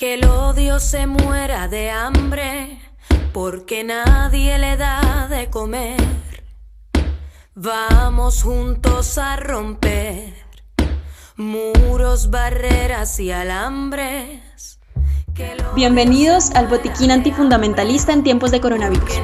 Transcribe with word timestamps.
Que 0.00 0.14
el 0.14 0.24
odio 0.24 0.80
se 0.80 1.06
muera 1.06 1.68
de 1.68 1.90
hambre 1.90 2.80
porque 3.34 3.84
nadie 3.84 4.58
le 4.58 4.78
da 4.78 5.28
de 5.28 5.50
comer. 5.50 6.00
Vamos 7.54 8.42
juntos 8.42 9.18
a 9.18 9.36
romper 9.36 10.32
muros, 11.36 12.30
barreras 12.30 13.20
y 13.20 13.30
alambres. 13.30 14.78
Bienvenidos 15.74 16.50
al 16.52 16.68
Botiquín 16.68 17.10
Antifundamentalista 17.10 18.14
en 18.14 18.22
tiempos 18.22 18.52
de 18.52 18.62
coronavirus. 18.62 19.20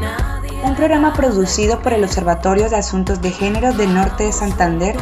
Un 0.62 0.77
programa 0.77 1.14
producido 1.14 1.80
por 1.80 1.95
el 1.95 2.04
Observatorio 2.04 2.68
de 2.68 2.77
Asuntos 2.77 3.22
de 3.22 3.30
Género 3.30 3.72
del 3.72 3.95
Norte 3.95 4.24
de 4.24 4.32
Santander 4.32 4.95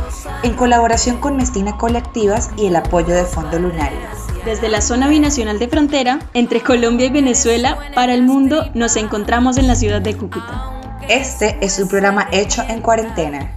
en 0.44 0.54
colaboración 0.54 1.16
con 1.16 1.36
Mestina 1.36 1.76
Colectivas 1.76 2.50
y 2.56 2.66
el 2.66 2.76
apoyo 2.76 3.12
de 3.12 3.24
Fondo 3.24 3.58
Lunario. 3.58 4.13
Desde 4.44 4.68
la 4.68 4.82
zona 4.82 5.08
binacional 5.08 5.58
de 5.58 5.68
frontera 5.68 6.18
entre 6.34 6.60
Colombia 6.60 7.06
y 7.06 7.10
Venezuela 7.10 7.78
para 7.94 8.12
el 8.12 8.22
mundo 8.22 8.70
nos 8.74 8.96
encontramos 8.96 9.56
en 9.56 9.66
la 9.66 9.74
ciudad 9.74 10.02
de 10.02 10.14
Cúcuta. 10.14 11.00
Este 11.08 11.56
es 11.62 11.78
un 11.78 11.88
programa 11.88 12.28
hecho 12.30 12.62
en 12.68 12.82
cuarentena. 12.82 13.56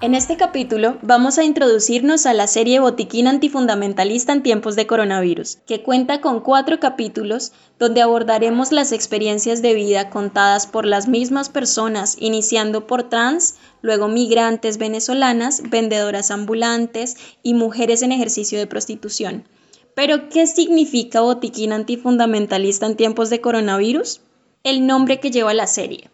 En 0.00 0.16
este 0.16 0.36
capítulo 0.36 0.98
vamos 1.00 1.38
a 1.38 1.44
introducirnos 1.44 2.26
a 2.26 2.34
la 2.34 2.48
serie 2.48 2.80
Botiquín 2.80 3.28
Antifundamentalista 3.28 4.32
en 4.32 4.42
tiempos 4.42 4.74
de 4.74 4.88
coronavirus, 4.88 5.58
que 5.64 5.84
cuenta 5.84 6.20
con 6.20 6.40
cuatro 6.40 6.80
capítulos 6.80 7.52
donde 7.78 8.02
abordaremos 8.02 8.72
las 8.72 8.90
experiencias 8.90 9.62
de 9.62 9.74
vida 9.74 10.10
contadas 10.10 10.66
por 10.66 10.86
las 10.86 11.06
mismas 11.06 11.50
personas, 11.50 12.16
iniciando 12.18 12.88
por 12.88 13.04
trans, 13.04 13.54
luego 13.80 14.08
migrantes 14.08 14.76
venezolanas, 14.76 15.62
vendedoras 15.70 16.32
ambulantes 16.32 17.16
y 17.44 17.54
mujeres 17.54 18.02
en 18.02 18.10
ejercicio 18.10 18.58
de 18.58 18.66
prostitución. 18.66 19.44
Pero, 19.96 20.28
¿qué 20.28 20.46
significa 20.46 21.22
botiquín 21.22 21.72
antifundamentalista 21.72 22.84
en 22.84 22.96
tiempos 22.96 23.30
de 23.30 23.40
coronavirus? 23.40 24.20
El 24.62 24.86
nombre 24.86 25.20
que 25.20 25.30
lleva 25.30 25.54
la 25.54 25.66
serie. 25.66 26.10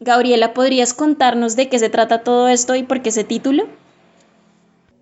Gabriela, 0.00 0.52
¿podrías 0.54 0.92
contarnos 0.92 1.54
de 1.54 1.68
qué 1.68 1.78
se 1.78 1.88
trata 1.88 2.24
todo 2.24 2.48
esto 2.48 2.74
y 2.74 2.82
por 2.82 3.02
qué 3.02 3.10
ese 3.10 3.22
título? 3.22 3.68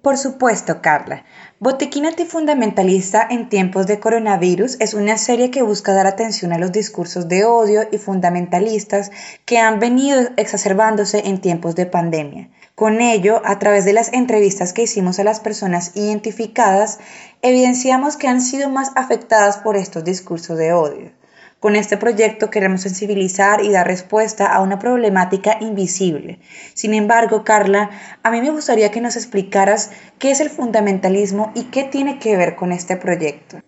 Por 0.04 0.18
supuesto, 0.18 0.82
Carla. 0.82 1.24
Botiquín 1.60 2.04
antifundamentalista 2.04 3.26
en 3.30 3.48
tiempos 3.48 3.86
de 3.86 4.00
coronavirus 4.00 4.76
es 4.78 4.92
una 4.92 5.16
serie 5.16 5.50
que 5.50 5.62
busca 5.62 5.94
dar 5.94 6.06
atención 6.06 6.52
a 6.52 6.58
los 6.58 6.72
discursos 6.72 7.26
de 7.26 7.46
odio 7.46 7.88
y 7.90 7.96
fundamentalistas 7.96 9.10
que 9.46 9.56
han 9.56 9.80
venido 9.80 10.20
exacerbándose 10.36 11.26
en 11.26 11.40
tiempos 11.40 11.74
de 11.74 11.86
pandemia. 11.86 12.50
Con 12.74 13.00
ello, 13.00 13.40
a 13.46 13.58
través 13.58 13.86
de 13.86 13.94
las 13.94 14.12
entrevistas 14.12 14.74
que 14.74 14.82
hicimos 14.82 15.18
a 15.20 15.24
las 15.24 15.40
personas 15.40 15.92
identificadas, 15.94 16.98
evidenciamos 17.40 18.18
que 18.18 18.28
han 18.28 18.42
sido 18.42 18.68
más 18.68 18.92
afectadas 18.96 19.56
por 19.56 19.74
estos 19.74 20.04
discursos 20.04 20.58
de 20.58 20.74
odio. 20.74 21.23
Con 21.64 21.76
este 21.76 21.96
proyecto 21.96 22.50
queremos 22.50 22.82
sensibilizar 22.82 23.64
y 23.64 23.70
dar 23.70 23.86
respuesta 23.86 24.52
a 24.52 24.60
una 24.60 24.78
problemática 24.78 25.56
invisible. 25.62 26.38
Sin 26.74 26.92
embargo, 26.92 27.42
Carla, 27.42 27.88
a 28.22 28.30
mí 28.30 28.42
me 28.42 28.50
gustaría 28.50 28.90
que 28.90 29.00
nos 29.00 29.16
explicaras 29.16 29.90
qué 30.18 30.30
es 30.30 30.40
el 30.40 30.50
fundamentalismo 30.50 31.52
y 31.54 31.62
qué 31.70 31.84
tiene 31.84 32.18
que 32.18 32.36
ver 32.36 32.54
con 32.54 32.70
este 32.70 32.98
proyecto. 32.98 33.62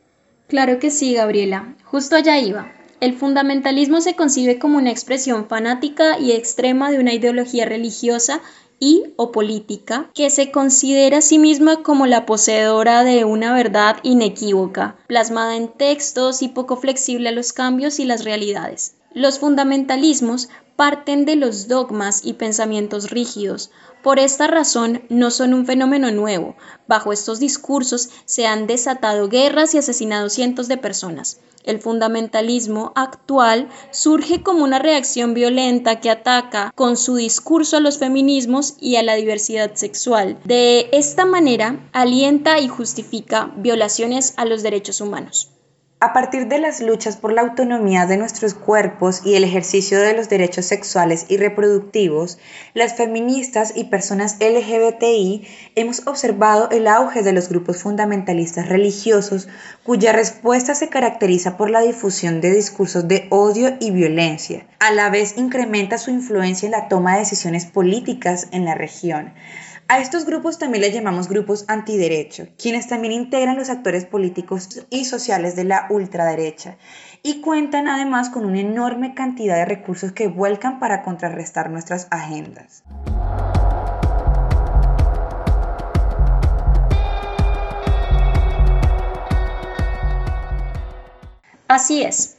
Claro 0.46 0.78
que 0.78 0.90
sí, 0.90 1.14
Gabriela. 1.14 1.74
Justo 1.84 2.16
allá 2.16 2.38
iba. 2.38 2.70
El 3.00 3.14
fundamentalismo 3.14 4.02
se 4.02 4.14
concibe 4.14 4.58
como 4.58 4.76
una 4.76 4.90
expresión 4.90 5.48
fanática 5.48 6.18
y 6.18 6.32
extrema 6.32 6.90
de 6.90 6.98
una 6.98 7.14
ideología 7.14 7.64
religiosa 7.64 8.42
y 8.78 9.14
o 9.16 9.32
política 9.32 10.10
que 10.14 10.30
se 10.30 10.50
considera 10.50 11.18
a 11.18 11.22
sí 11.22 11.38
misma 11.38 11.82
como 11.82 12.06
la 12.06 12.26
poseedora 12.26 13.04
de 13.04 13.24
una 13.24 13.54
verdad 13.54 13.96
inequívoca, 14.02 14.96
plasmada 15.06 15.56
en 15.56 15.68
textos 15.68 16.42
y 16.42 16.48
poco 16.48 16.76
flexible 16.76 17.28
a 17.28 17.32
los 17.32 17.52
cambios 17.52 17.98
y 17.98 18.04
las 18.04 18.24
realidades. 18.24 18.94
Los 19.16 19.38
fundamentalismos 19.38 20.50
parten 20.76 21.24
de 21.24 21.36
los 21.36 21.68
dogmas 21.68 22.20
y 22.22 22.34
pensamientos 22.34 23.08
rígidos. 23.08 23.70
Por 24.02 24.18
esta 24.18 24.46
razón 24.46 25.04
no 25.08 25.30
son 25.30 25.54
un 25.54 25.64
fenómeno 25.64 26.10
nuevo. 26.10 26.54
Bajo 26.86 27.14
estos 27.14 27.40
discursos 27.40 28.10
se 28.26 28.46
han 28.46 28.66
desatado 28.66 29.30
guerras 29.30 29.72
y 29.72 29.78
asesinado 29.78 30.28
cientos 30.28 30.68
de 30.68 30.76
personas. 30.76 31.40
El 31.64 31.80
fundamentalismo 31.80 32.92
actual 32.94 33.70
surge 33.90 34.42
como 34.42 34.64
una 34.64 34.80
reacción 34.80 35.32
violenta 35.32 35.98
que 35.98 36.10
ataca 36.10 36.70
con 36.74 36.98
su 36.98 37.16
discurso 37.16 37.78
a 37.78 37.80
los 37.80 37.96
feminismos 37.96 38.74
y 38.78 38.96
a 38.96 39.02
la 39.02 39.14
diversidad 39.14 39.76
sexual. 39.76 40.38
De 40.44 40.90
esta 40.92 41.24
manera, 41.24 41.88
alienta 41.94 42.60
y 42.60 42.68
justifica 42.68 43.50
violaciones 43.56 44.34
a 44.36 44.44
los 44.44 44.62
derechos 44.62 45.00
humanos. 45.00 45.55
A 45.98 46.12
partir 46.12 46.46
de 46.46 46.58
las 46.58 46.82
luchas 46.82 47.16
por 47.16 47.32
la 47.32 47.40
autonomía 47.40 48.04
de 48.04 48.18
nuestros 48.18 48.52
cuerpos 48.52 49.22
y 49.24 49.34
el 49.34 49.44
ejercicio 49.44 49.98
de 49.98 50.12
los 50.12 50.28
derechos 50.28 50.66
sexuales 50.66 51.24
y 51.30 51.38
reproductivos, 51.38 52.38
las 52.74 52.96
feministas 52.96 53.72
y 53.74 53.84
personas 53.84 54.36
LGBTI 54.38 55.48
hemos 55.74 56.06
observado 56.06 56.68
el 56.68 56.86
auge 56.86 57.22
de 57.22 57.32
los 57.32 57.48
grupos 57.48 57.82
fundamentalistas 57.82 58.68
religiosos 58.68 59.48
cuya 59.84 60.12
respuesta 60.12 60.74
se 60.74 60.90
caracteriza 60.90 61.56
por 61.56 61.70
la 61.70 61.80
difusión 61.80 62.42
de 62.42 62.52
discursos 62.52 63.08
de 63.08 63.26
odio 63.30 63.78
y 63.80 63.90
violencia. 63.90 64.66
A 64.80 64.92
la 64.92 65.08
vez 65.08 65.38
incrementa 65.38 65.96
su 65.96 66.10
influencia 66.10 66.66
en 66.66 66.72
la 66.72 66.88
toma 66.88 67.14
de 67.14 67.20
decisiones 67.20 67.64
políticas 67.64 68.48
en 68.50 68.66
la 68.66 68.74
región. 68.74 69.32
A 69.88 70.00
estos 70.00 70.24
grupos 70.24 70.58
también 70.58 70.82
les 70.82 70.92
llamamos 70.92 71.28
grupos 71.28 71.64
antiderecho, 71.68 72.48
quienes 72.58 72.88
también 72.88 73.12
integran 73.12 73.56
los 73.56 73.70
actores 73.70 74.04
políticos 74.04 74.84
y 74.90 75.04
sociales 75.04 75.54
de 75.54 75.62
la 75.62 75.86
ultraderecha 75.90 76.76
y 77.22 77.40
cuentan 77.40 77.86
además 77.86 78.28
con 78.30 78.44
una 78.44 78.58
enorme 78.58 79.14
cantidad 79.14 79.54
de 79.54 79.64
recursos 79.64 80.10
que 80.10 80.26
vuelcan 80.26 80.80
para 80.80 81.04
contrarrestar 81.04 81.70
nuestras 81.70 82.08
agendas. 82.10 82.82
Así 91.68 92.02
es, 92.02 92.35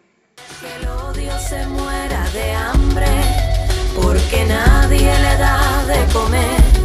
Que 0.59 0.81
el 0.81 0.89
odio 0.89 1.31
se 1.37 1.63
muera 1.67 2.27
de 2.31 2.53
hambre, 2.53 3.05
porque 4.01 4.45
nadie 4.47 5.13
le 5.13 5.37
da 5.37 5.85
de 5.85 6.11
comer. 6.11 6.78